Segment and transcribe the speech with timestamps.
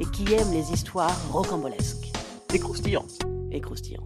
[0.00, 2.10] et qui aiment les histoires rocambolesques
[2.54, 3.18] Et croustillantes.
[3.50, 4.04] et croustillantes.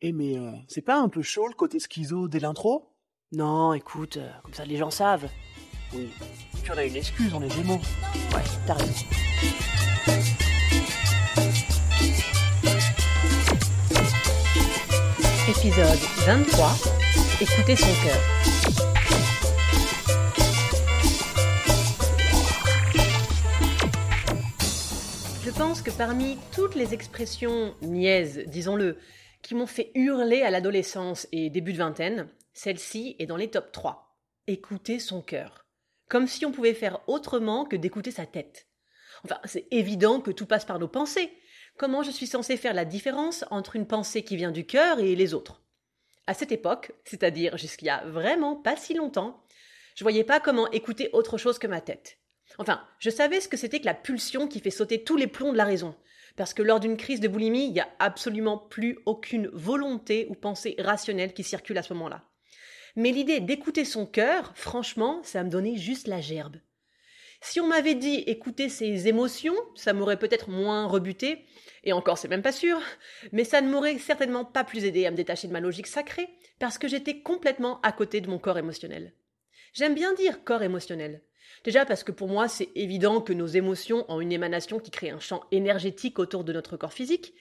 [0.00, 2.88] Eh, mais euh, c'est pas un peu chaud le côté schizo dès l'intro?
[3.32, 5.28] Non, écoute, euh, comme ça les gens savent.
[5.94, 6.08] Oui.
[6.62, 7.74] Puis on a une excuse, on est Gémeaux.
[8.34, 8.92] Ouais, t'as raison.
[15.48, 16.70] Épisode 23.
[17.40, 18.20] Écoutez son cœur.
[25.80, 28.98] Que parmi toutes les expressions niaises, disons-le,
[29.40, 33.72] qui m'ont fait hurler à l'adolescence et début de vingtaine, celle-ci est dans les top
[33.72, 34.18] 3.
[34.48, 35.64] Écouter son cœur.
[36.10, 38.66] Comme si on pouvait faire autrement que d'écouter sa tête.
[39.24, 41.32] Enfin, c'est évident que tout passe par nos pensées.
[41.78, 45.16] Comment je suis censée faire la différence entre une pensée qui vient du cœur et
[45.16, 45.62] les autres?
[46.26, 49.42] À cette époque, c'est-à-dire jusqu'il y a vraiment pas si longtemps,
[49.94, 52.18] je voyais pas comment écouter autre chose que ma tête.
[52.58, 55.52] Enfin, je savais ce que c'était que la pulsion qui fait sauter tous les plombs
[55.52, 55.94] de la raison.
[56.36, 60.34] Parce que lors d'une crise de boulimie, il n'y a absolument plus aucune volonté ou
[60.34, 62.24] pensée rationnelle qui circule à ce moment-là.
[62.96, 66.56] Mais l'idée d'écouter son cœur, franchement, ça me donnait juste la gerbe.
[67.44, 71.44] Si on m'avait dit écouter ses émotions, ça m'aurait peut-être moins rebuté,
[71.82, 72.80] et encore c'est même pas sûr,
[73.32, 76.28] mais ça ne m'aurait certainement pas plus aidé à me détacher de ma logique sacrée,
[76.60, 79.12] parce que j'étais complètement à côté de mon corps émotionnel.
[79.72, 81.22] J'aime bien dire corps émotionnel.
[81.64, 85.10] Déjà parce que pour moi c'est évident que nos émotions ont une émanation qui crée
[85.10, 87.34] un champ énergétique autour de notre corps physique,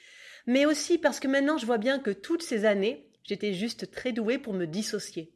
[0.46, 4.12] mais aussi parce que maintenant je vois bien que toutes ces années, j'étais juste très
[4.12, 5.34] douée pour me dissocier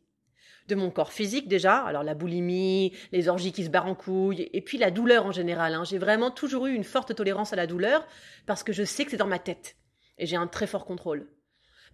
[0.68, 4.50] de mon corps physique déjà, alors la boulimie, les orgies qui se barrent en couilles,
[4.51, 5.74] et puis la douleur en général.
[5.74, 5.84] hein.
[5.84, 8.07] J'ai vraiment toujours eu une forte tolérance à la douleur
[8.45, 9.78] parce que je sais que c'est dans ma tête
[10.18, 11.29] et j'ai un très fort contrôle.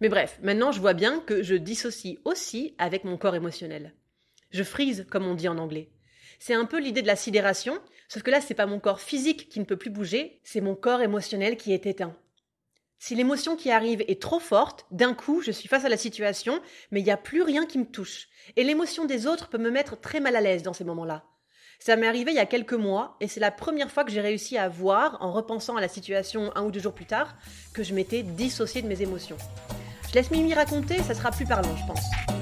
[0.00, 3.94] Mais bref, maintenant je vois bien que je dissocie aussi avec mon corps émotionnel.
[4.50, 5.91] Je frise, comme on dit en anglais.
[6.44, 9.48] C'est un peu l'idée de la sidération, sauf que là c'est pas mon corps physique
[9.48, 12.16] qui ne peut plus bouger, c'est mon corps émotionnel qui est éteint.
[12.98, 16.60] Si l'émotion qui arrive est trop forte, d'un coup, je suis face à la situation,
[16.90, 18.26] mais il n'y a plus rien qui me touche.
[18.56, 21.22] Et l'émotion des autres peut me mettre très mal à l'aise dans ces moments-là.
[21.78, 24.20] Ça m'est arrivé il y a quelques mois, et c'est la première fois que j'ai
[24.20, 27.36] réussi à voir, en repensant à la situation un ou deux jours plus tard,
[27.72, 29.38] que je m'étais dissociée de mes émotions.
[30.08, 32.41] Je laisse Mimi raconter, ça sera plus parlant, je pense.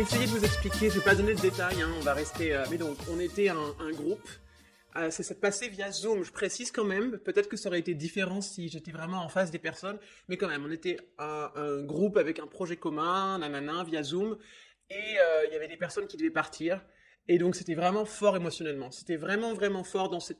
[0.00, 2.54] Essayer de vous expliquer, je vais pas donner de détails, hein, on va rester...
[2.54, 4.28] euh, Mais donc, on était un, groupe,
[4.96, 8.40] euh, ça passé via Zoom, je précise quand même, peut-être que ça aurait été différent
[8.40, 9.98] si j'étais vraiment en face des personnes,
[10.28, 14.38] mais quand même, on était un, un groupe avec un projet commun, nanana, via Zoom,
[14.88, 16.80] et euh, il y avait des personnes qui devaient partir,
[17.26, 20.38] et donc c'était vraiment fort émotionnellement, c'était vraiment, vraiment fort dans cette...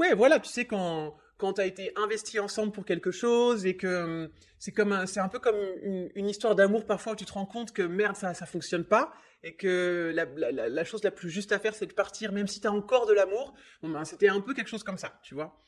[0.00, 4.04] Ouais, voilà, tu sais, quand, quand t'as été investi ensemble pour quelque chose et que
[4.04, 7.32] hum, c'est comme un, c'est un peu comme une, histoire d'amour parfois où tu te
[7.32, 11.52] rends compte que merde, ça, ça fonctionne pas et que la, chose la plus juste
[11.52, 13.54] à faire, c'est de partir même si t'as encore de l'amour.
[13.82, 15.60] Bon, ben, c'était un peu quelque chose comme ça, tu vois.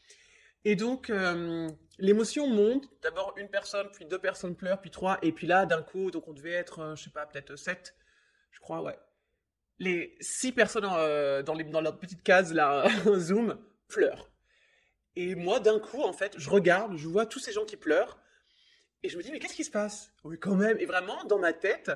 [0.64, 1.68] Et donc, euh,
[1.98, 2.88] l'émotion monte.
[3.02, 5.18] D'abord, une personne, puis deux personnes pleurent, puis trois.
[5.22, 7.94] Et puis là, d'un coup, donc on devait être, euh, je sais pas, peut-être sept,
[8.50, 8.98] je crois, ouais.
[9.78, 14.28] Les six personnes euh, dans, les, dans leur petite case, là, Zoom, pleurent.
[15.20, 18.20] Et moi, d'un coup, en fait, je regarde, je vois tous ces gens qui pleurent.
[19.02, 20.12] Et je me dis, mais qu'est-ce qui se passe?
[20.22, 20.78] Oui, quand même.
[20.78, 21.90] Et vraiment, dans ma tête,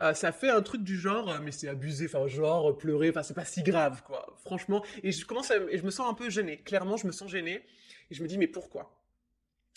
[0.00, 3.10] euh, ça fait un truc du genre, euh, mais c'est abusé, enfin, genre, euh, pleurer,
[3.10, 4.34] enfin, c'est pas si grave, quoi.
[4.44, 4.84] Franchement.
[5.04, 6.62] Et je commence et je me sens un peu gêné.
[6.64, 7.64] Clairement, je me sens gêné.
[8.10, 9.00] Et je me dis, mais pourquoi?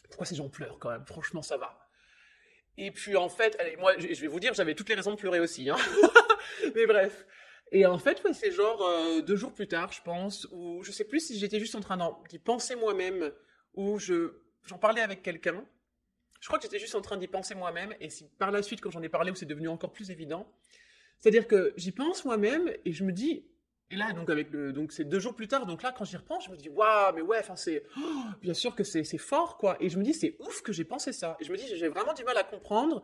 [0.09, 1.05] Pourquoi ces gens pleurent, quand même?
[1.05, 1.88] Franchement, ça va.
[2.77, 5.17] Et puis, en fait, allez, moi, je vais vous dire, j'avais toutes les raisons de
[5.17, 5.77] pleurer aussi, hein.
[6.75, 7.27] mais bref.
[7.71, 10.91] Et en fait, ouais, c'est genre euh, deux jours plus tard, je pense, où je
[10.91, 11.97] sais plus si j'étais juste en train
[12.29, 13.31] d'y penser moi-même,
[13.73, 14.33] ou je
[14.65, 15.65] j'en parlais avec quelqu'un.
[16.39, 18.79] Je crois que j'étais juste en train d'y penser moi-même, et si par la suite,
[18.79, 20.47] quand j'en ai parlé, où c'est devenu encore plus évident,
[21.19, 23.45] c'est-à-dire que j'y pense moi-même et je me dis,
[23.89, 26.17] et là donc avec le donc c'est deux jours plus tard, donc là quand j'y
[26.17, 29.17] repense, je me dis waouh, mais ouais, enfin c'est oh, bien sûr que c'est c'est
[29.17, 31.57] fort quoi, et je me dis c'est ouf que j'ai pensé ça, et je me
[31.57, 33.03] dis j'ai vraiment du mal à comprendre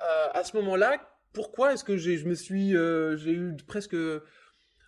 [0.00, 3.94] euh, à ce moment-là pourquoi est-ce que j'ai je me suis euh, j'ai eu presque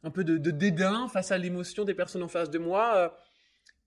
[0.03, 3.09] un peu de, dédain face à l'émotion des personnes en face de moi, euh,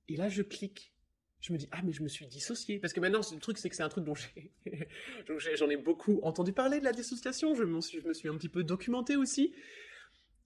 [0.09, 0.91] et là je clique.
[1.39, 2.79] Je me dis ah mais je me suis dissocié.
[2.79, 4.53] Parce que maintenant le truc c'est que c'est un truc dont j'ai
[5.57, 7.53] j'en ai beaucoup entendu parler de la dissociation.
[7.53, 9.53] Je suis je me suis un petit peu documenté aussi.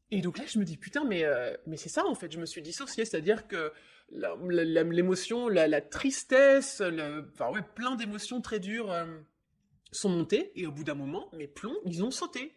[0.09, 2.31] Et donc là je me dis putain mais euh, mais c'est ça en fait.
[2.31, 3.05] Je me suis dissocié.
[3.05, 3.71] C'est-à-dire que
[4.09, 8.91] l'émotion la, tristesse enfin ouais plein d'émotions très dures
[9.91, 12.53] sont montées et au bout d'un moment mes plombs ils ont sauté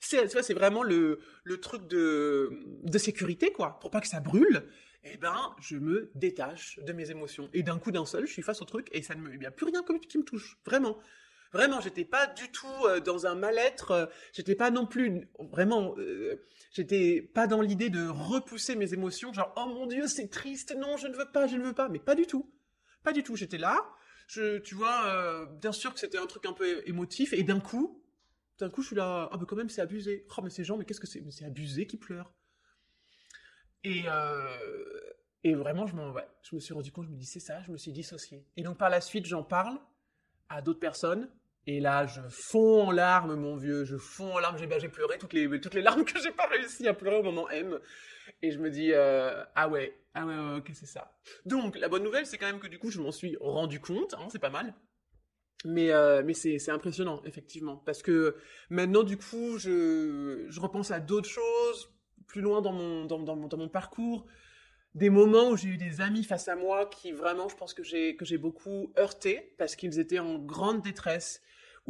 [0.00, 2.50] c'est c'est vraiment le le truc de
[2.82, 4.66] de sécurité quoi pour pas que ça brûle
[5.02, 7.48] eh ben, je me détache de mes émotions.
[7.54, 9.38] Et d'un coup d'un seul, je suis face au truc et ça ne me, il
[9.38, 10.58] n'y a plus rien qui me touche.
[10.66, 10.98] Vraiment.
[11.52, 13.90] Vraiment, j'étais pas du tout euh, dans un mal-être.
[13.90, 15.94] Euh, j'étais pas non plus vraiment.
[15.98, 19.32] Euh, j'étais pas dans l'idée de repousser mes émotions.
[19.32, 20.76] Genre, oh mon dieu, c'est triste.
[20.76, 21.88] Non, je ne veux pas, je ne veux pas.
[21.88, 22.52] Mais pas du tout.
[23.02, 23.34] Pas du tout.
[23.36, 23.76] J'étais là.
[24.32, 27.32] Tu vois, bien sûr que c'était un truc un peu émotif.
[27.32, 28.02] Et d'un coup,
[28.58, 29.28] d'un coup, je suis là.
[29.32, 30.26] Ah, mais quand même, c'est abusé.
[30.36, 31.20] Oh, mais ces gens, mais qu'est-ce que c'est?
[31.20, 32.32] Mais c'est abusé qui pleurent.
[33.82, 35.00] Et, euh,
[35.42, 35.94] et vraiment, je,
[36.42, 38.46] je me suis rendu compte, je me dis, c'est ça, je me suis dissocié.
[38.56, 39.78] Et donc, par la suite, j'en parle
[40.48, 41.30] à d'autres personnes.
[41.72, 44.58] Et là, je fonds en larmes, mon vieux, je fonds en larmes.
[44.58, 47.22] J'ai ben, pleuré toutes les, toutes les larmes que j'ai pas réussi à pleurer au
[47.22, 47.78] moment M.
[48.42, 51.16] Et je me dis, euh, ah ouais, ah ouais, ok, c'est ça.
[51.46, 54.14] Donc, la bonne nouvelle, c'est quand même que du coup, je m'en suis rendu compte,
[54.14, 54.74] hein, c'est pas mal.
[55.64, 57.76] Mais, euh, mais c'est impressionnant, effectivement.
[57.76, 58.34] Parce que
[58.68, 61.92] maintenant, du coup, je, je repense à d'autres choses,
[62.26, 64.26] plus loin dans mon, dans, dans mon parcours,
[64.96, 67.84] des moments où j'ai eu des amis face à moi qui vraiment, je pense que
[67.84, 71.40] j'ai que j'ai beaucoup heurté parce qu'ils étaient en grande détresse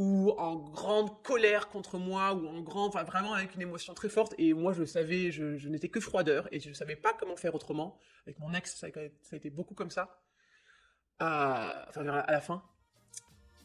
[0.00, 4.08] ou en grande colère contre moi ou en grand, enfin vraiment avec une émotion très
[4.08, 4.34] forte.
[4.38, 7.54] Et moi, je savais, je, n'étais que froideur et je ne savais pas comment faire
[7.54, 7.98] autrement.
[8.26, 10.18] Avec mon ex, ça a, été beaucoup comme ça.
[11.18, 12.62] à enfin, à la fin.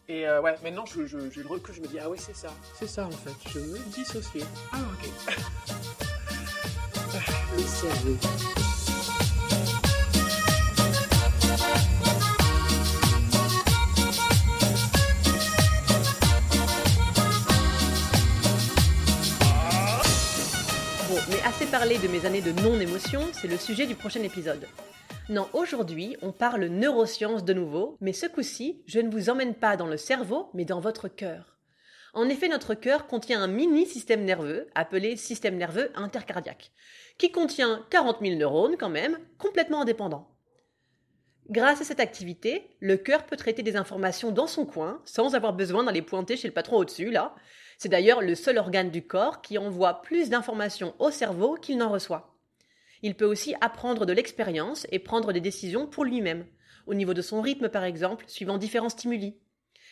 [0.10, 3.08] Et euh, ouais, maintenant, je, le je me dis, ah oui, c'est ça, c'est ça
[3.08, 3.50] en fait.
[3.52, 4.44] Je me dissocier.
[4.74, 5.10] Ah ok.
[21.75, 24.66] de mes années de non-émotion, c'est le sujet du prochain épisode.
[25.27, 29.75] Non, aujourd'hui, on parle neurosciences de nouveau, mais ce coup-ci, je ne vous emmène pas
[29.75, 31.57] dans le cerveau, mais dans votre cœur.
[32.13, 36.72] En effet, notre cœur contient un mini système nerveux, appelé système nerveux intercardiaque
[37.18, 40.30] qui contient 40 000 neurones quand même, complètement indépendants.
[41.50, 45.51] Grâce à cette activité, le cœur peut traiter des informations dans son coin, sans avoir
[45.51, 47.36] besoin d'aller pointer chez le patron au-dessus, là.
[47.77, 51.89] C'est d'ailleurs le seul organe du corps qui envoie plus d'informations au cerveau qu'il n'en
[51.89, 52.36] reçoit.
[53.01, 56.45] Il peut aussi apprendre de l'expérience et prendre des décisions pour lui-même,
[56.88, 59.38] au niveau de son rythme par exemple, suivant différents stimuli.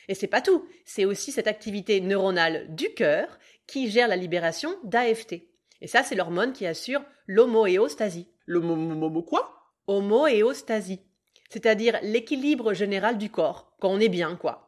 [0.07, 4.75] Et c'est pas tout, c'est aussi cette activité neuronale du cœur qui gère la libération
[4.83, 5.43] d'AFT.
[5.81, 8.27] Et ça, c'est l'hormone qui assure l'homoéostasie.
[8.45, 9.71] L'homo quoi?
[9.87, 11.01] Homoéostasie.
[11.49, 14.62] C'est-à-dire l'équilibre général du corps, quand on est bien, quoi.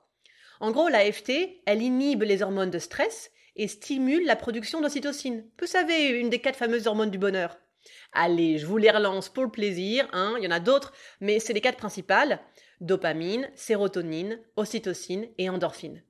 [0.60, 1.32] En gros, l'AFT,
[1.66, 5.46] elle inhibe les hormones de stress et stimule la production d'ocytocine.
[5.60, 7.58] Vous savez, une des quatre fameuses hormones du bonheur.
[8.14, 10.36] Allez, je vous les relance pour le plaisir, hein.
[10.38, 12.40] il y en a d'autres, mais c'est les quatre principales
[12.82, 16.04] dopamine, sérotonine, ocytocine et endorphine.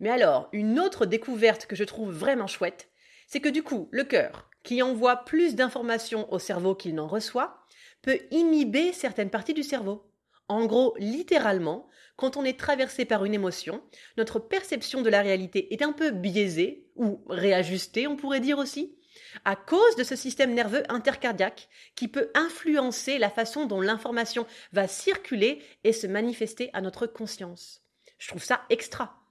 [0.00, 2.90] Mais alors, une autre découverte que je trouve vraiment chouette,
[3.26, 7.58] c'est que du coup, le cœur, qui envoie plus d'informations au cerveau qu'il n'en reçoit,
[8.02, 10.05] peut inhiber certaines parties du cerveau.
[10.48, 13.82] En gros, littéralement, quand on est traversé par une émotion,
[14.16, 18.96] notre perception de la réalité est un peu biaisée, ou réajustée, on pourrait dire aussi,
[19.44, 24.88] à cause de ce système nerveux intercardiaque qui peut influencer la façon dont l'information va
[24.88, 27.82] circuler et se manifester à notre conscience.
[28.18, 29.25] Je trouve ça extra.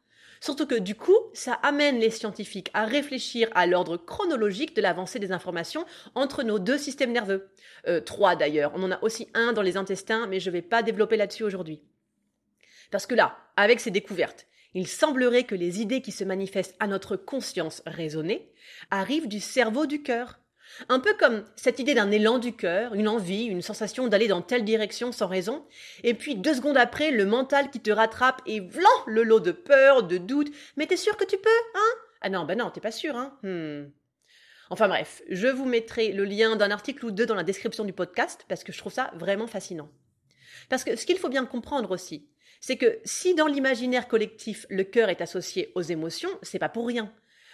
[0.46, 5.18] Surtout que du coup, ça amène les scientifiques à réfléchir à l'ordre chronologique de l'avancée
[5.18, 7.50] des informations entre nos deux systèmes nerveux.
[7.88, 10.62] Euh, trois d'ailleurs, on en a aussi un dans les intestins, mais je ne vais
[10.62, 11.82] pas développer là-dessus aujourd'hui.
[12.92, 16.86] Parce que là, avec ces découvertes, il semblerait que les idées qui se manifestent à
[16.86, 18.54] notre conscience raisonnée
[18.92, 20.40] arrivent du cerveau du cœur,
[20.90, 24.42] un peu comme cette idée d'un élan du cœur, une envie, une sensation d'aller dans
[24.42, 25.66] telle direction sans raison,
[26.04, 29.52] et puis deux secondes après, le mental qui te rattrape et vlan le lot de
[29.52, 30.54] peur, de doute.
[30.78, 32.00] Mais t'es sûr que tu peux, hein?
[32.22, 33.92] Ah non, bah non, t'es pas sûr, hein hmm.
[34.72, 37.94] Enfin bref, je vous mettrai le lien d'un article ou deux dans la description du
[37.94, 39.90] podcast parce que je trouve ça vraiment fascinant.
[40.70, 42.28] Parce que ce qu'il faut bien comprendre aussi,
[42.62, 46.88] c'est que si dans l'imaginaire collectif le cœur est associé aux émotions, c'est pas pour
[46.88, 47.14] rien.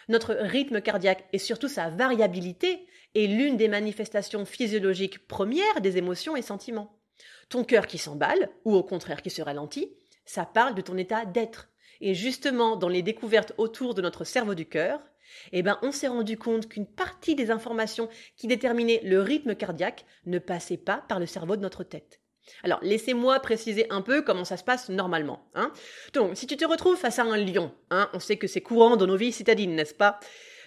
[0.10, 6.36] Notre rythme cardiaque et surtout sa variabilité est l'une des manifestations physiologiques premières des émotions
[6.36, 6.98] et sentiments.
[7.50, 9.94] Ton cœur qui s'emballe, ou au contraire qui se ralentit,
[10.26, 11.70] ça parle de ton état d'être.
[12.00, 15.02] Et justement, dans les découvertes autour de notre cerveau du cœur,
[15.52, 20.06] eh ben, on s'est rendu compte qu'une partie des informations qui déterminaient le rythme cardiaque
[20.26, 22.21] ne passait pas par le cerveau de notre tête.
[22.64, 25.46] Alors, laissez-moi préciser un peu comment ça se passe normalement.
[25.56, 25.72] Hein.
[26.14, 28.98] Donc, si tu te retrouves face à un lion, hein, on sait que c'est courant
[28.98, 30.20] dans nos vies citadines, n'est-ce pas?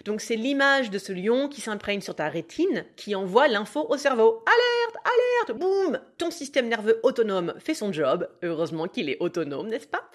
[0.03, 3.97] Donc, c'est l'image de ce lion qui s'imprègne sur ta rétine qui envoie l'info au
[3.97, 4.43] cerveau.
[4.45, 8.29] Alerte, alerte, boum Ton système nerveux autonome fait son job.
[8.43, 10.09] Heureusement qu'il est autonome, n'est-ce pas?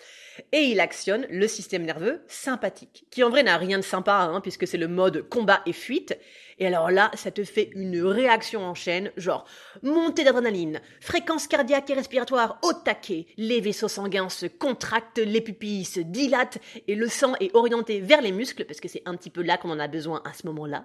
[0.53, 4.41] Et il actionne le système nerveux sympathique, qui en vrai n'a rien de sympa, hein,
[4.41, 6.17] puisque c'est le mode combat et fuite.
[6.61, 9.47] Et alors là, ça te fait une réaction en chaîne, genre
[9.83, 15.87] montée d'adrénaline, fréquence cardiaque et respiratoire au taquet, les vaisseaux sanguins se contractent, les pupilles
[15.87, 19.31] se dilatent et le sang est orienté vers les muscles, parce que c'est un petit
[19.31, 20.85] peu là qu'on en a besoin à ce moment-là.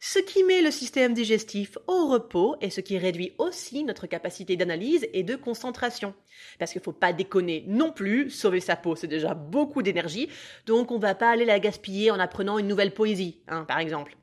[0.00, 4.56] Ce qui met le système digestif au repos et ce qui réduit aussi notre capacité
[4.56, 6.12] d'analyse et de concentration.
[6.58, 10.28] Parce qu'il faut pas déconner non plus, sauver sa peau c'est déjà beaucoup d'énergie,
[10.66, 14.16] donc on va pas aller la gaspiller en apprenant une nouvelle poésie, hein, par exemple.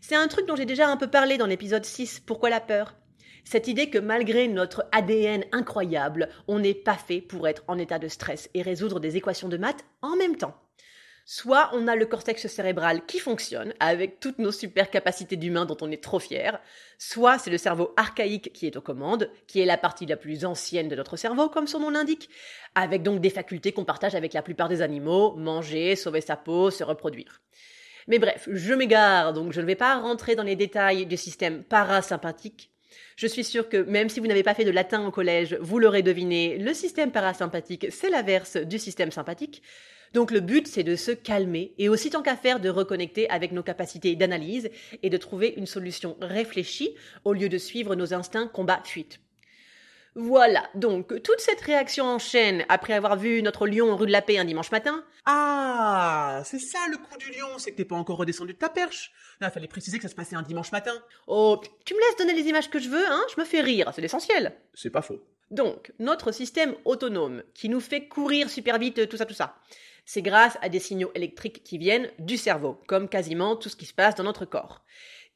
[0.00, 2.94] C'est un truc dont j'ai déjà un peu parlé dans l'épisode 6, Pourquoi la peur?
[3.44, 7.98] Cette idée que malgré notre ADN incroyable, on n'est pas fait pour être en état
[7.98, 10.54] de stress et résoudre des équations de maths en même temps.
[11.24, 15.76] Soit on a le cortex cérébral qui fonctionne avec toutes nos super capacités d'humain dont
[15.82, 16.58] on est trop fier,
[16.96, 20.44] soit c'est le cerveau archaïque qui est aux commandes, qui est la partie la plus
[20.44, 22.30] ancienne de notre cerveau comme son nom l'indique,
[22.74, 26.70] avec donc des facultés qu'on partage avec la plupart des animaux, manger, sauver sa peau,
[26.70, 27.42] se reproduire.
[28.08, 31.62] Mais bref, je m'égare, donc je ne vais pas rentrer dans les détails du système
[31.62, 32.70] parasympathique.
[33.16, 35.78] Je suis sûre que même si vous n'avez pas fait de latin au collège, vous
[35.78, 39.62] l'aurez deviné, le système parasympathique, c'est l'inverse du système sympathique.
[40.14, 43.52] Donc le but, c'est de se calmer et aussi tant qu'à faire de reconnecter avec
[43.52, 44.70] nos capacités d'analyse
[45.02, 49.20] et de trouver une solution réfléchie au lieu de suivre nos instincts combat-fuite.
[50.20, 54.20] Voilà, donc toute cette réaction en chaîne après avoir vu notre lion rue de la
[54.20, 55.04] Paix un dimanche matin.
[55.26, 58.68] Ah, c'est ça le coup du lion, c'est que t'es pas encore redescendu de ta
[58.68, 59.12] perche.
[59.40, 60.94] Il fallait préciser que ça se passait un dimanche matin.
[61.28, 63.92] Oh, tu me laisses donner les images que je veux, hein Je me fais rire,
[63.94, 64.56] c'est l'essentiel.
[64.74, 65.22] C'est pas faux.
[65.52, 69.54] Donc, notre système autonome, qui nous fait courir super vite, tout ça, tout ça,
[70.04, 73.86] c'est grâce à des signaux électriques qui viennent du cerveau, comme quasiment tout ce qui
[73.86, 74.82] se passe dans notre corps.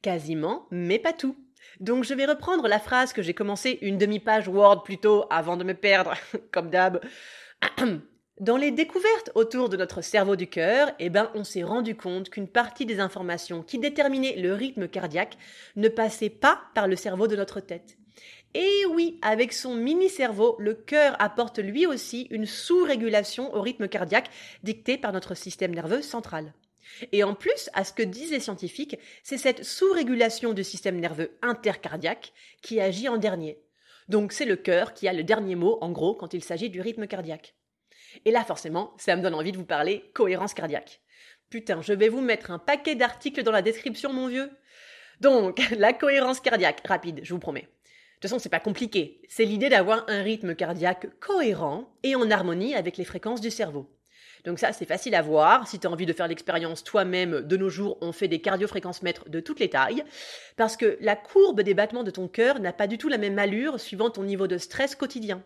[0.02, 1.36] Quasiment, mais pas tout.
[1.80, 5.56] Donc je vais reprendre la phrase que j'ai commencé une demi-page Word plus tôt avant
[5.56, 6.14] de me perdre,
[6.52, 7.00] comme d'hab.
[8.40, 12.30] Dans les découvertes autour de notre cerveau du cœur, eh ben, on s'est rendu compte
[12.30, 15.36] qu'une partie des informations qui déterminaient le rythme cardiaque
[15.76, 17.98] ne passait pas par le cerveau de notre tête.
[18.54, 24.30] Et oui, avec son mini-cerveau, le cœur apporte lui aussi une sous-régulation au rythme cardiaque
[24.62, 26.52] dicté par notre système nerveux central.
[27.12, 31.36] Et en plus, à ce que disent les scientifiques, c'est cette sous-régulation du système nerveux
[31.42, 32.32] intercardiaque
[32.62, 33.58] qui agit en dernier.
[34.08, 36.80] Donc c'est le cœur qui a le dernier mot, en gros, quand il s'agit du
[36.80, 37.54] rythme cardiaque.
[38.24, 41.00] Et là, forcément, ça me donne envie de vous parler cohérence cardiaque.
[41.50, 44.50] Putain, je vais vous mettre un paquet d'articles dans la description, mon vieux.
[45.20, 47.62] Donc, la cohérence cardiaque, rapide, je vous promets.
[47.62, 49.20] De toute façon, c'est pas compliqué.
[49.28, 53.90] C'est l'idée d'avoir un rythme cardiaque cohérent et en harmonie avec les fréquences du cerveau.
[54.44, 55.68] Donc ça, c'est facile à voir.
[55.68, 59.02] Si tu as envie de faire l'expérience toi-même, de nos jours, on fait des cardiofréquences
[59.02, 60.04] mètres de toutes les tailles.
[60.56, 63.38] Parce que la courbe des battements de ton cœur n'a pas du tout la même
[63.38, 65.42] allure suivant ton niveau de stress quotidien.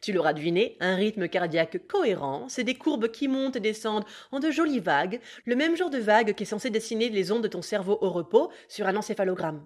[0.00, 4.40] Tu l'auras deviné, un rythme cardiaque cohérent, c'est des courbes qui montent et descendent en
[4.40, 7.48] de jolies vagues, le même genre de vague qui est censé dessiner les ondes de
[7.48, 9.64] ton cerveau au repos sur un encéphalogramme.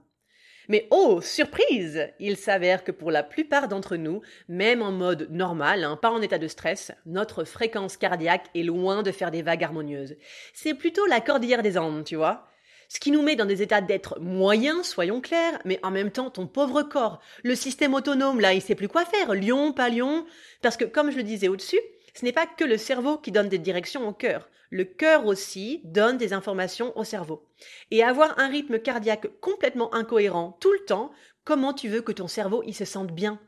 [0.69, 2.09] Mais oh, surprise!
[2.21, 6.21] Il s'avère que pour la plupart d'entre nous, même en mode normal, hein, pas en
[6.21, 10.17] état de stress, notre fréquence cardiaque est loin de faire des vagues harmonieuses.
[10.53, 12.49] C'est plutôt la cordillère des Andes, tu vois.
[12.91, 16.31] Ce qui nous met dans des états d'être moyens, soyons clairs, mais en même temps
[16.31, 20.27] ton pauvre corps, le système autonome là, il sait plus quoi faire, lion, pas lion,
[20.63, 21.81] parce que comme je le disais au-dessus,
[22.15, 24.49] ce n'est pas que le cerveau qui donne des directions au cœur.
[24.71, 27.47] Le cœur aussi donne des informations au cerveau.
[27.91, 31.11] Et avoir un rythme cardiaque complètement incohérent tout le temps,
[31.45, 33.41] comment tu veux que ton cerveau il se sente bien?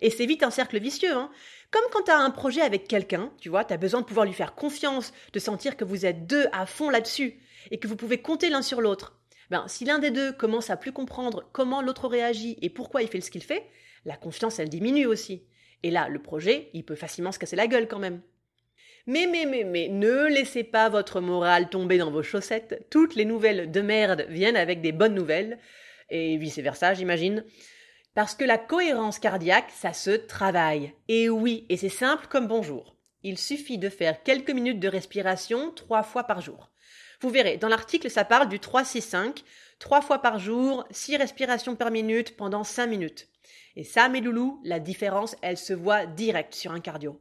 [0.00, 1.30] Et c'est vite un cercle vicieux, hein
[1.70, 4.26] comme quand tu as un projet avec quelqu'un, tu vois, tu as besoin de pouvoir
[4.26, 7.38] lui faire confiance, de sentir que vous êtes deux à fond là-dessus
[7.70, 9.20] et que vous pouvez compter l'un sur l'autre.
[9.50, 13.08] Ben, si l'un des deux commence à plus comprendre comment l'autre réagit et pourquoi il
[13.08, 13.68] fait ce qu'il fait,
[14.04, 15.44] la confiance elle diminue aussi.
[15.82, 18.20] Et là, le projet, il peut facilement se casser la gueule quand même.
[19.06, 22.86] Mais, mais, mais, mais, ne laissez pas votre morale tomber dans vos chaussettes.
[22.90, 25.58] Toutes les nouvelles de merde viennent avec des bonnes nouvelles.
[26.10, 27.44] Et vice-versa, j'imagine.
[28.14, 30.92] Parce que la cohérence cardiaque, ça se travaille.
[31.08, 32.96] Et oui, et c'est simple comme bonjour.
[33.22, 36.70] Il suffit de faire quelques minutes de respiration trois fois par jour.
[37.20, 39.42] Vous verrez, dans l'article, ça parle du 3-6-5,
[39.78, 43.29] trois fois par jour, six respirations par minute pendant cinq minutes.
[43.76, 47.20] Et ça, mes loulous, la différence, elle se voit direct sur un cardio.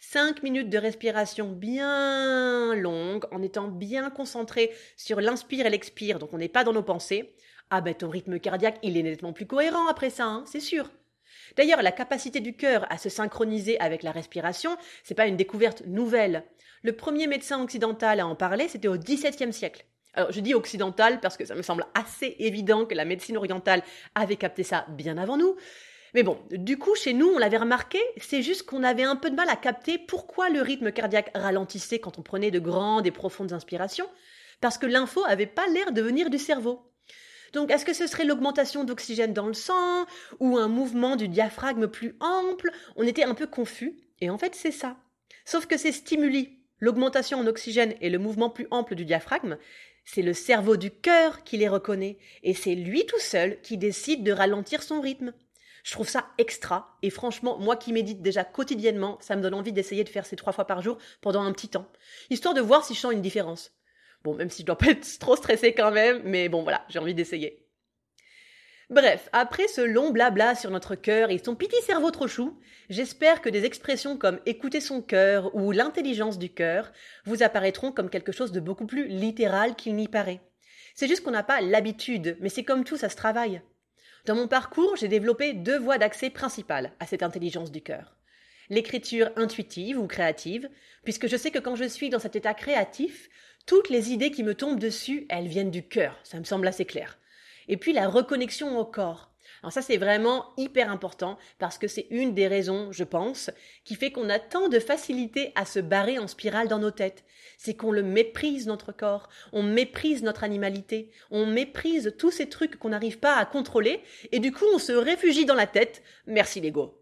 [0.00, 6.34] 5 minutes de respiration bien longue, en étant bien concentré sur l'inspire et l'expire, donc
[6.34, 7.36] on n'est pas dans nos pensées.
[7.70, 10.90] Ah ben ton rythme cardiaque, il est nettement plus cohérent après ça, hein, c'est sûr.
[11.56, 15.84] D'ailleurs, la capacité du cœur à se synchroniser avec la respiration, c'est pas une découverte
[15.86, 16.44] nouvelle.
[16.82, 19.86] Le premier médecin occidental à en parler, c'était au XVIIe siècle.
[20.14, 23.82] Alors, je dis occidental parce que ça me semble assez évident que la médecine orientale
[24.14, 25.56] avait capté ça bien avant nous.
[26.14, 29.30] Mais bon, du coup, chez nous, on l'avait remarqué, c'est juste qu'on avait un peu
[29.30, 33.10] de mal à capter pourquoi le rythme cardiaque ralentissait quand on prenait de grandes et
[33.10, 34.08] profondes inspirations,
[34.60, 36.92] parce que l'info avait pas l'air de venir du cerveau.
[37.54, 40.06] Donc, est-ce que ce serait l'augmentation d'oxygène dans le sang
[40.38, 42.70] ou un mouvement du diaphragme plus ample?
[42.96, 44.98] On était un peu confus, et en fait, c'est ça.
[45.46, 49.56] Sauf que ces stimuli, l'augmentation en oxygène et le mouvement plus ample du diaphragme,
[50.04, 54.24] c'est le cerveau du cœur qui les reconnaît, et c'est lui tout seul qui décide
[54.24, 55.32] de ralentir son rythme.
[55.84, 59.72] Je trouve ça extra, et franchement, moi qui médite déjà quotidiennement, ça me donne envie
[59.72, 61.90] d'essayer de faire ces trois fois par jour pendant un petit temps,
[62.30, 63.72] histoire de voir si je sens une différence.
[64.22, 66.98] Bon, même si je dois pas être trop stressée quand même, mais bon voilà, j'ai
[66.98, 67.61] envie d'essayer.
[68.92, 72.58] Bref, après ce long blabla sur notre cœur et son petit cerveau trop chou,
[72.90, 76.92] j'espère que des expressions comme écouter son cœur ou l'intelligence du cœur
[77.24, 80.42] vous apparaîtront comme quelque chose de beaucoup plus littéral qu'il n'y paraît.
[80.94, 83.62] C'est juste qu'on n'a pas l'habitude, mais c'est comme tout, ça se travaille.
[84.26, 88.18] Dans mon parcours, j'ai développé deux voies d'accès principales à cette intelligence du cœur.
[88.68, 90.68] L'écriture intuitive ou créative,
[91.02, 93.30] puisque je sais que quand je suis dans cet état créatif,
[93.64, 96.84] toutes les idées qui me tombent dessus, elles viennent du cœur, ça me semble assez
[96.84, 97.18] clair.
[97.68, 99.30] Et puis la reconnexion au corps.
[99.62, 103.50] Alors ça c'est vraiment hyper important parce que c'est une des raisons, je pense,
[103.84, 107.24] qui fait qu'on a tant de facilité à se barrer en spirale dans nos têtes.
[107.58, 112.76] C'est qu'on le méprise notre corps, on méprise notre animalité, on méprise tous ces trucs
[112.76, 114.02] qu'on n'arrive pas à contrôler
[114.32, 116.02] et du coup on se réfugie dans la tête.
[116.26, 116.98] Merci l'ego.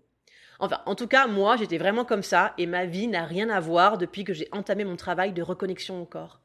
[0.62, 3.60] Enfin, en tout cas, moi, j'étais vraiment comme ça, et ma vie n'a rien à
[3.60, 6.39] voir depuis que j'ai entamé mon travail de reconnexion au corps.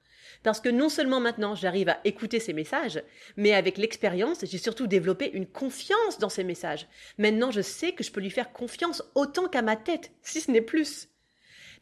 [0.46, 3.02] Parce que non seulement maintenant j'arrive à écouter ces messages,
[3.36, 6.88] mais avec l'expérience, j'ai surtout développé une confiance dans ces messages.
[7.18, 10.51] Maintenant, je sais que je peux lui faire confiance autant qu'à ma tête, si ce
[10.51, 11.10] n'est plus.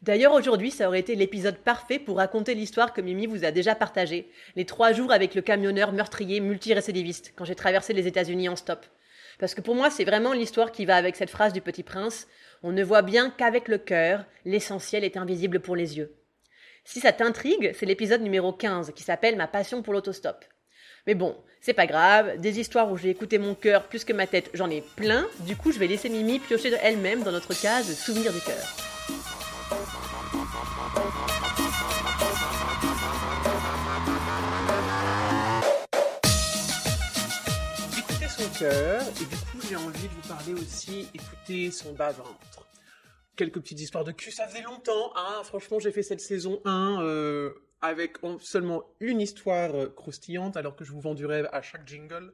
[0.00, 3.74] D'ailleurs, aujourd'hui, ça aurait été l'épisode parfait pour raconter l'histoire que Mimi vous a déjà
[3.74, 4.30] partagée.
[4.56, 8.86] Les trois jours avec le camionneur meurtrier multirécidiviste, quand j'ai traversé les États-Unis en stop.
[9.38, 12.28] Parce que pour moi, c'est vraiment l'histoire qui va avec cette phrase du petit prince.
[12.62, 16.14] On ne voit bien qu'avec le cœur, l'essentiel est invisible pour les yeux.
[16.86, 20.44] Si ça t'intrigue, c'est l'épisode numéro 15 qui s'appelle Ma passion pour l'autostop.
[21.06, 24.26] Mais bon, c'est pas grave, des histoires où j'ai écouté mon cœur plus que ma
[24.26, 27.58] tête, j'en ai plein, du coup je vais laisser Mimi piocher de elle-même dans notre
[27.58, 28.56] case Souvenir du cœur.
[37.96, 42.63] Écoutez son cœur, et du coup j'ai envie de vous parler aussi, écouter son bas-ventre
[43.36, 44.30] quelques petites histoires de cul.
[44.30, 45.42] Ça faisait longtemps, hein.
[45.44, 50.84] Franchement, j'ai fait cette saison 1 euh, avec seulement une histoire euh, croustillante, alors que
[50.84, 52.32] je vous vends du rêve à chaque jingle.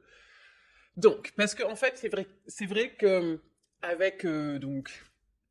[0.97, 3.39] Donc, parce qu'en en fait, c'est vrai, c'est vrai que
[3.81, 4.91] avec euh, donc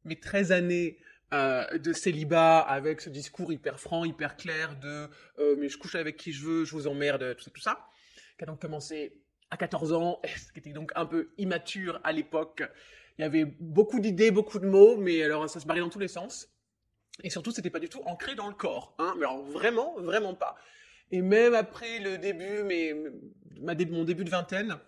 [0.05, 0.99] mes 13 années
[1.33, 5.09] de célibat, avec ce discours hyper franc, hyper clair de
[5.59, 7.87] mais je couche avec qui je veux, je vous emmerde, tout ça, tout ça,
[8.37, 9.13] qui a donc commencé
[9.51, 12.65] à 14 ans, ce qui était donc un peu immature à l'époque,
[13.21, 15.99] il y avait beaucoup d'idées, beaucoup de mots, mais alors ça se barrait dans tous
[15.99, 16.49] les sens.
[17.23, 18.95] Et surtout, c'était pas du tout ancré dans le corps.
[18.99, 20.57] Hein, mais vraiment, vraiment pas.
[21.11, 22.97] Et même après le début, mais
[23.61, 24.79] ma mon début de vingtaine,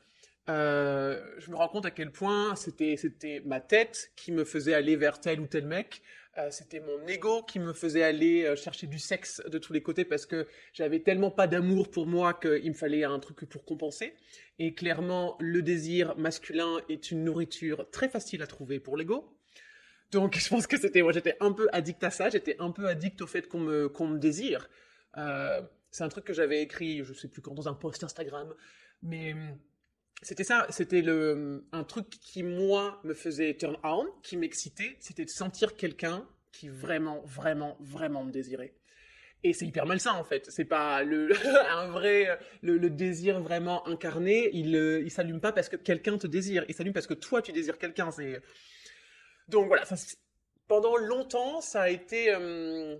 [0.48, 4.96] euh, je me rends compte à quel point c'était ma tête qui me faisait aller
[4.96, 6.00] vers tel ou tel mec.
[6.38, 9.82] Euh, c'était mon ego qui me faisait aller euh, chercher du sexe de tous les
[9.82, 13.66] côtés parce que j'avais tellement pas d'amour pour moi qu'il me fallait un truc pour
[13.66, 14.14] compenser.
[14.58, 19.36] Et clairement, le désir masculin est une nourriture très facile à trouver pour l'ego.
[20.10, 22.30] Donc, je pense que c'était, moi, j'étais un peu addict à ça.
[22.30, 24.70] J'étais un peu addict au fait qu'on me, qu'on me désire.
[25.18, 28.54] Euh, c'est un truc que j'avais écrit, je sais plus quand, dans un post Instagram.
[29.02, 29.34] Mais
[30.22, 34.96] c'était ça, c'était le, un truc qui, moi, me faisait turn on, qui m'excitait.
[35.00, 38.74] C'était de sentir quelqu'un qui vraiment, vraiment, vraiment me désirait.
[39.44, 40.48] Et c'est hyper malsain en fait.
[40.50, 41.32] C'est pas le
[41.70, 44.50] un vrai le, désir vraiment incarné.
[44.52, 46.64] Il il s'allume pas parce que quelqu'un te désire.
[46.68, 48.12] Il s'allume parce que toi tu désires quelqu'un.
[48.12, 48.40] C'est
[49.48, 49.85] donc voilà.
[49.85, 49.96] Ça,
[50.68, 52.96] pendant longtemps, ça a été euh,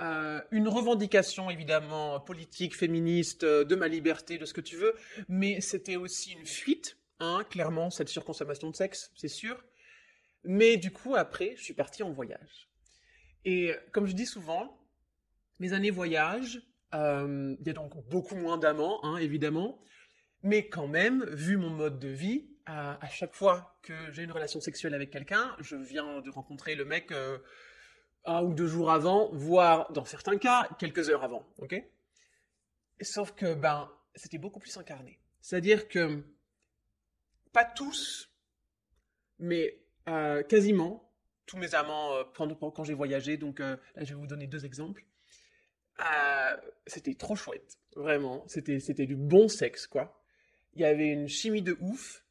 [0.00, 4.94] euh, une revendication évidemment politique, féministe, euh, de ma liberté, de ce que tu veux.
[5.28, 9.64] Mais c'était aussi une fuite, hein, clairement cette surconsommation de sexe, c'est sûr.
[10.44, 12.68] Mais du coup après, je suis parti en voyage.
[13.44, 14.78] Et comme je dis souvent,
[15.58, 16.62] mes années voyage,
[16.94, 19.80] euh, il y a donc beaucoup moins d'amants, hein, évidemment,
[20.42, 24.60] mais quand même, vu mon mode de vie, à, chaque fois que j'ai une relation
[24.60, 27.38] sexuelle avec quelqu'un, je viens de rencontrer le mec euh,
[28.28, 31.82] un ou deux jours avant, voire dans certains cas quelques heures avant, ok?
[33.00, 35.18] Sauf que ben c'était beaucoup plus incarné.
[35.40, 36.22] C'est-à-dire que
[37.52, 38.30] pas tous,
[39.38, 41.10] mais euh, quasiment
[41.46, 43.36] tous mes amants euh, quand, j'ai voyagé.
[43.36, 45.04] Donc euh, là, je vais vous donner deux exemples.
[46.86, 48.44] C'était trop chouette, vraiment.
[48.46, 50.22] C'était c'était du bon sexe, quoi.
[50.74, 52.24] Il y avait une chimie de ouf.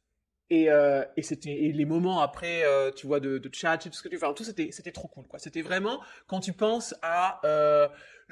[0.50, 4.02] Et, euh, et c'était et les moments après, euh, tu vois, de, chat tout ce
[4.02, 5.38] que tu fais, enfin, tout c'était c'était trop cool, quoi.
[5.38, 7.86] C'était vraiment quand tu penses à euh,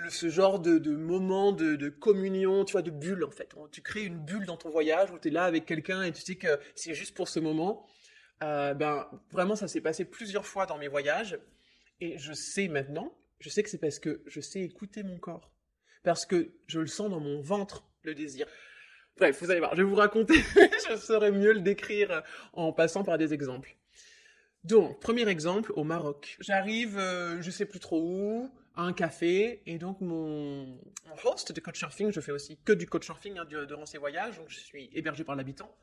[0.09, 3.55] ce genre de, de moment de, communion, tu vois, de bulle en fait.
[3.71, 6.23] Tu crées une bulle dans ton voyage où tu es là avec quelqu'un et tu
[6.23, 7.87] sais que c'est juste pour ce moment.
[8.41, 11.39] Ben vraiment, ça s'est passé plusieurs fois dans mes voyages
[12.01, 15.51] et je sais maintenant, je sais que c'est parce que je sais écouter mon corps,
[16.03, 18.47] parce que je le sens dans mon ventre le désir.
[19.19, 20.35] Bref, vous allez voir, je vais vous raconter,
[20.91, 23.75] je saurais mieux le décrire en passant par des exemples.
[24.63, 26.37] Donc, premier exemple, au Maroc.
[26.41, 30.79] J'arrive, euh, je sais plus trop où, à un café, et donc mon,
[31.25, 34.59] host de Couchsurfing, je fais aussi que du Couchsurfing hein, durant ces voyages, donc je
[34.59, 35.75] suis hébergé par l'habitant.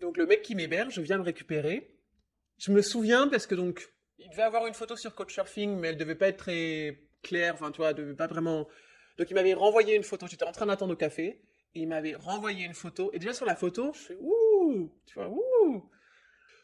[0.00, 1.98] Donc le mec qui m'héberge vient me récupérer.
[2.58, 5.96] Je me souviens parce que donc, il devait avoir une photo sur Couchsurfing, mais elle
[5.96, 8.68] devait pas être très claire, enfin tu vois, devait pas vraiment...
[9.16, 11.42] Donc il m'avait renvoyé une photo, j'étais en train d'attendre au café,
[11.78, 13.10] il m'avait renvoyé une photo.
[13.12, 15.90] Et déjà sur la photo, je fais ouh, tu vois, ouh.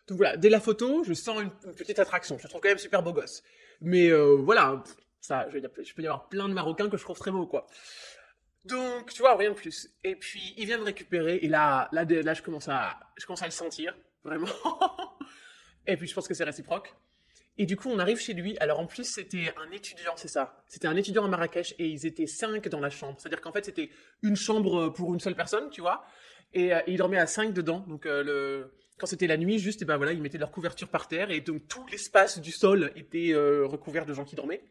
[0.06, 2.36] Donc voilà, dès la photo, je sens une, petite attraction.
[2.38, 3.42] Je le trouve quand même super beau gosse.
[3.80, 4.82] Mais euh, voilà,
[5.20, 7.66] ça, je, peux y avoir plein de Marocains que je trouve très beaux, quoi.
[8.64, 9.90] Donc, tu vois, rien de plus.
[10.04, 13.42] Et puis, il vient me récupérer, et là, là, là, je commence à, je commence
[13.42, 14.46] à le sentir, vraiment.
[15.86, 16.94] et puis, je pense que c'est réciproque.
[17.56, 18.56] Et du coup, on arrive chez lui.
[18.58, 20.62] Alors, en plus, c'était un étudiant, c'est ça.
[20.66, 23.16] C'était un étudiant à Marrakech, et ils étaient cinq dans la chambre.
[23.18, 23.90] C'est-à-dire qu'en fait, c'était
[24.22, 26.04] une chambre pour une seule personne, tu vois.
[26.52, 27.84] Et, euh, ils dormaient à cinq dedans.
[27.88, 28.64] Donc, euh,
[28.98, 31.40] quand c'était la nuit, juste, et ben voilà, ils mettaient leur couverture par terre, et
[31.40, 34.62] donc tout l'espace du sol était euh, recouvert de gens qui dormaient.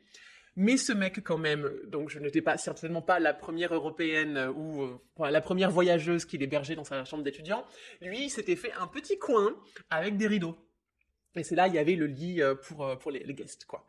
[0.55, 4.51] Mais ce mec, quand même, donc je n'étais pas certainement pas la première européenne euh,
[4.51, 7.65] ou euh, la première voyageuse qu'il hébergeait dans sa chambre d'étudiant.
[8.01, 9.55] Lui, il s'était fait un petit coin
[9.89, 10.55] avec des rideaux.
[11.35, 13.65] Et c'est là, il y avait le lit euh, pour, euh, pour les, les guests,
[13.65, 13.85] quoi.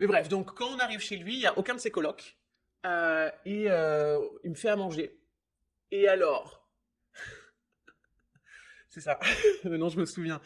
[0.00, 2.36] Mais bref, donc quand on arrive chez lui, il n'y a aucun de ses colocs.
[2.84, 3.66] Euh, et
[4.44, 5.16] il me fait à manger.
[5.90, 6.66] Et alors
[8.88, 9.20] C'est ça.
[9.64, 10.40] Maintenant, je me souviens.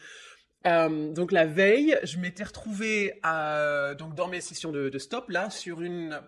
[0.65, 5.81] Donc la veille, je m'étais retrouvé à, donc dans mes sessions de, stop là sur
[5.81, 6.21] une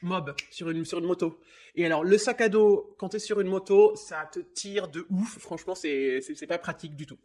[0.00, 1.38] mob, sur une sur une moto.
[1.74, 5.06] Et alors le sac à dos, quand t'es sur une moto, ça te tire de
[5.10, 5.38] ouf.
[5.38, 7.18] Franchement, c'est c'est pas pratique du tout.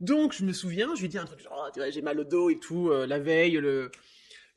[0.00, 2.50] Donc je me souviens, je lui dis un truc genre, vois, j'ai mal au dos
[2.50, 3.90] et tout euh, la veille, le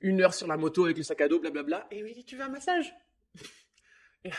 [0.02, 1.88] une heure sur la moto avec le sac à dos, blablabla.
[1.92, 2.94] Et il me dit, tu veux un massage?
[4.26, 4.32] Et,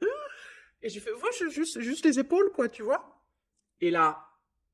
[0.82, 3.22] et j'ai fait, ouais, je- juste juste les épaules quoi, tu vois.
[3.80, 4.26] Et là,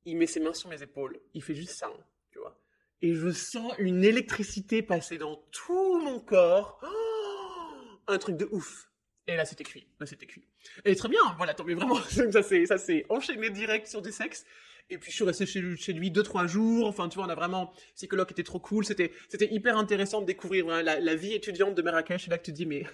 [0.04, 2.58] il met ses mains sur mes épaules, il fait juste ça, hein, tu vois.
[3.02, 6.80] Et je sens une électricité passer dans tout mon corps.
[6.84, 8.88] Oh, un truc de ouf.
[9.26, 9.86] Et là, c'était cuit.
[10.00, 10.44] Là, c'était cuit.
[10.84, 11.96] Et très bien, voilà, mais vraiment,
[12.30, 12.42] ça
[12.78, 14.44] s'est enchaîné direct sur du sexe.
[14.90, 16.86] Et puis, je suis resté chez lui, deux, trois jours.
[16.86, 18.84] Enfin, tu vois, on a vraiment, psychologue était trop cool.
[18.84, 22.26] C'était, c'était hyper intéressant de découvrir hein, la, vie étudiante de Marrakech.
[22.26, 22.84] Et là, que tu te dis, mais,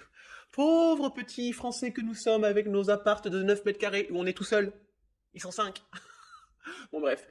[0.51, 4.25] pauvres petits français que nous sommes avec nos appartes de 9 mètres carrés où on
[4.25, 4.73] est tout seul.
[5.33, 5.83] Ils sont cinq.
[6.91, 7.27] Bon bref.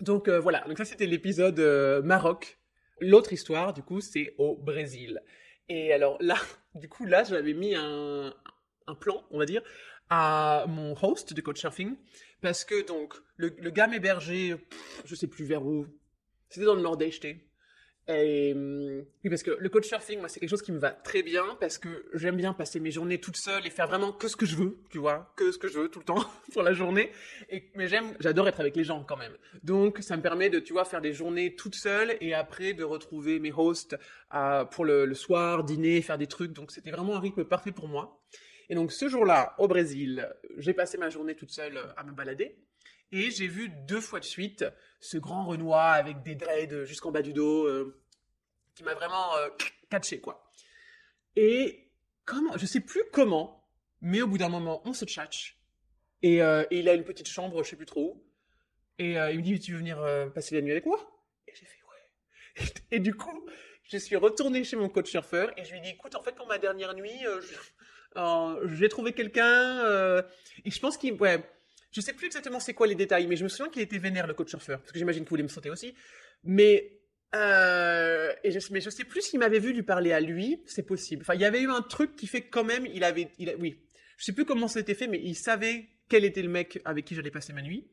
[0.00, 2.58] Donc euh, voilà, donc ça c'était l'épisode euh, Maroc.
[3.00, 5.22] L'autre histoire, du coup, c'est au Brésil.
[5.68, 6.36] Et alors là,
[6.74, 8.34] du coup, là, j'avais mis un
[9.00, 9.62] plan, on va dire,
[10.10, 11.96] à mon host de Couchsurfing,
[12.40, 14.56] parce que donc, le, le gars m'hébergeait,
[15.04, 15.86] je sais plus vers où,
[16.48, 17.40] c'était dans le Nord-Est, j'étais.
[18.06, 21.22] Et hum, oui, parce que le couchsurfing, moi, c'est quelque chose qui me va très
[21.22, 24.36] bien parce que j'aime bien passer mes journées toute seule et faire vraiment que ce
[24.36, 26.74] que je veux, tu vois, que ce que je veux tout le temps pour la
[26.74, 27.10] journée.
[27.48, 29.32] Et mais j'aime, j'adore être avec les gens quand même.
[29.62, 32.84] Donc, ça me permet de, tu vois, faire des journées toute seule et après de
[32.84, 33.96] retrouver mes hosts
[34.70, 36.52] pour le soir, dîner, faire des trucs.
[36.52, 38.20] Donc, c'était vraiment un rythme parfait pour moi.
[38.68, 42.56] Et donc, ce jour-là, au Brésil, j'ai passé ma journée toute seule à me balader.
[43.12, 44.64] Et j'ai vu deux fois de suite
[45.00, 48.02] ce grand Renoir avec des dreads jusqu'en bas du dos, euh,
[48.74, 49.48] qui m'a vraiment euh,
[49.90, 50.50] catché, quoi.
[51.36, 51.90] Et
[52.24, 53.68] comment, je sais plus comment,
[54.00, 55.58] mais au bout d'un moment, on se tchatche.
[56.22, 58.24] Et, euh, et il a une petite chambre, je sais plus trop où.
[58.98, 60.98] Et euh, il me dit, tu veux venir euh, passer la nuit avec moi?
[61.48, 62.66] Et j'ai fait, ouais.
[62.92, 63.46] Et, du coup,
[63.82, 66.34] je suis retourné chez mon coach surfeur et je lui ai dit, écoute, en fait,
[66.34, 67.40] pour ma dernière nuit, euh, euh,
[68.16, 69.84] j'ai trouvé quelqu'un.
[69.86, 70.22] euh,
[70.64, 71.38] et je pense qu'il, ouais,
[71.92, 74.26] je sais plus exactement c'est quoi les détails, mais je me souviens qu'il était vénère
[74.26, 75.94] le coach surfeur, parce que j'imagine qu'il voulait me sauter aussi.
[76.44, 77.00] Mais
[77.34, 80.84] euh, et je, mais je sais plus s'il m'avait vu lui parler à lui, c'est
[80.86, 81.22] possible.
[81.22, 83.80] Enfin, il y avait eu un truc qui fait quand même, il avait, il oui,
[84.18, 87.14] je sais plus comment c'était fait, mais il savait quel était le mec avec qui
[87.14, 87.88] j'allais passer ma nuit.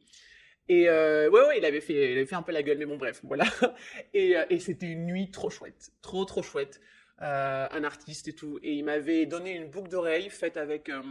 [0.70, 2.86] Et euh, ouais, ouais, il avait fait, il avait fait un peu la gueule, mais
[2.86, 3.46] bon, bref, voilà.
[4.14, 6.80] Et, euh, et c'était une nuit trop chouette, trop trop chouette.
[7.22, 11.04] Euh, un artiste et tout, et il m'avait donné une boucle d'oreille faite avec euh,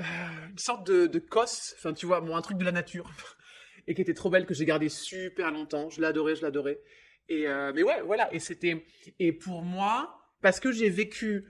[0.00, 0.04] euh,
[0.48, 3.10] une sorte de, cosse, enfin tu vois, bon, un truc de la nature.
[3.86, 5.90] et qui était trop belle que j'ai gardée super longtemps.
[5.90, 6.80] Je l'adorais, je l'adorais.
[7.28, 8.32] Et mais ouais, voilà.
[8.32, 8.86] Et c'était
[9.18, 11.46] et pour moi parce que j'ai vécu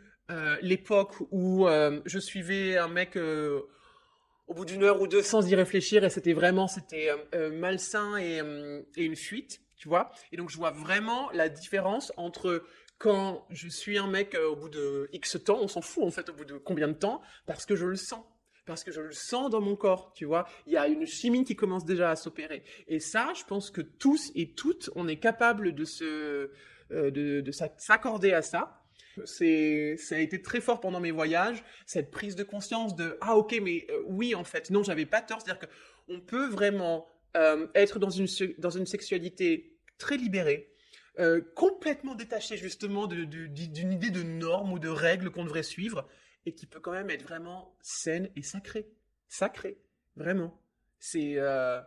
[0.61, 1.67] l'époque où
[2.05, 6.33] je suivais un mec au bout d'une heure ou deux sans y réfléchir et c'était
[6.33, 7.11] vraiment c'était
[7.53, 8.39] malsain et
[8.97, 10.13] une fuite, tu vois.
[10.31, 12.65] Et donc je vois vraiment la différence entre
[12.99, 16.29] quand je suis un mec au bout de X temps, on s'en fout en fait
[16.29, 18.25] au bout de combien de temps, parce que je le sens
[18.69, 20.47] parce que je le sens dans mon corps, tu vois.
[20.67, 22.63] Il y a une chimie qui commence déjà à s'opérer.
[22.87, 26.51] Et ça, je pense que tous et toutes, on est capable de se,
[26.93, 28.83] euh, de, de s'accorder à ça.
[29.25, 33.37] C'est, ça a été très fort pendant mes voyages, cette prise de conscience de ah
[33.37, 35.75] ok mais euh, oui en fait non j'avais pas tort, c'est-à-dire que
[36.09, 40.73] on peut vraiment euh, être dans une dans une sexualité très libérée,
[41.19, 46.07] euh, complètement détachée justement d'une idée de normes ou de règles qu'on devrait suivre
[46.47, 48.89] et qui peut quand même être vraiment saine et sacrée.
[49.29, 49.79] Sacrée,
[50.17, 50.61] vraiment.
[51.01, 51.81] C'est euh,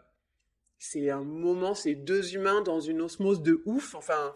[0.78, 3.96] c'est un moment, c'est deux humains dans une osmose de ouf.
[3.96, 4.34] Enfin,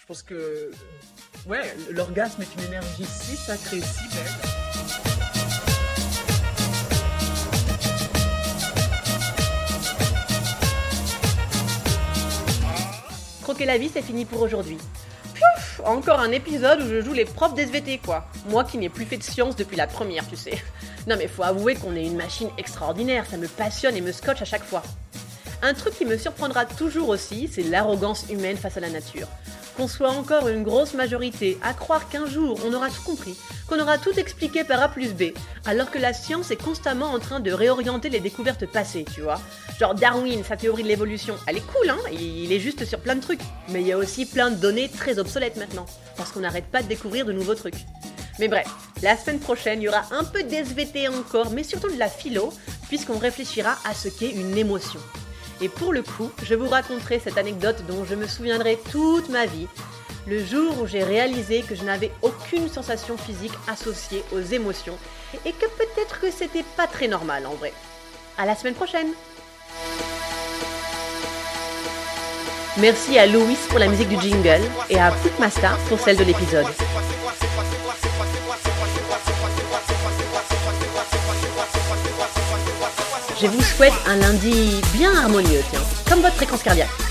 [0.00, 0.70] je pense que
[1.46, 4.63] ouais, l'orgasme est une énergie si sacrée, si belle.
[13.60, 14.78] La vie, c'est fini pour aujourd'hui.
[15.84, 18.26] Encore un épisode où je joue les profs d'SVT, quoi.
[18.48, 20.62] Moi qui n'ai plus fait de science depuis la première, tu sais.
[21.06, 24.40] Non mais faut avouer qu'on est une machine extraordinaire, ça me passionne et me scotche
[24.40, 24.82] à chaque fois.
[25.62, 29.28] Un truc qui me surprendra toujours aussi, c'est l'arrogance humaine face à la nature.
[29.76, 33.80] Qu'on soit encore une grosse majorité à croire qu'un jour on aura tout compris, qu'on
[33.80, 35.32] aura tout expliqué par A plus B,
[35.66, 39.40] alors que la science est constamment en train de réorienter les découvertes passées, tu vois.
[39.80, 43.16] Genre Darwin, sa théorie de l'évolution, elle est cool, hein, il est juste sur plein
[43.16, 43.40] de trucs.
[43.70, 46.82] Mais il y a aussi plein de données très obsolètes maintenant, parce qu'on n'arrête pas
[46.82, 47.84] de découvrir de nouveaux trucs.
[48.38, 48.68] Mais bref,
[49.02, 52.52] la semaine prochaine, il y aura un peu d'SVT encore, mais surtout de la philo,
[52.88, 55.00] puisqu'on réfléchira à ce qu'est une émotion.
[55.60, 59.46] Et pour le coup, je vous raconterai cette anecdote dont je me souviendrai toute ma
[59.46, 59.68] vie,
[60.26, 64.98] le jour où j'ai réalisé que je n'avais aucune sensation physique associée aux émotions
[65.44, 67.72] et que peut-être que c'était pas très normal en vrai.
[68.38, 69.08] À la semaine prochaine.
[72.78, 76.66] Merci à Louis pour la musique du jingle et à Footmaster pour celle de l'épisode.
[83.44, 87.03] Je vous souhaite un lundi bien harmonieux, tiens, comme votre fréquence cardiaque.